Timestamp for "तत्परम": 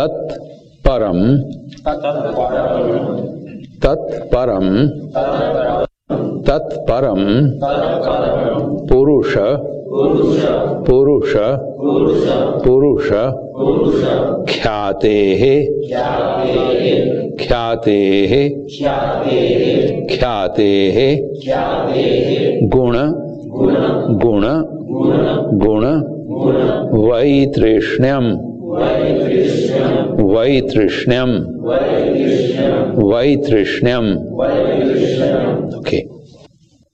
0.00-1.18, 3.82-4.68, 6.46-7.20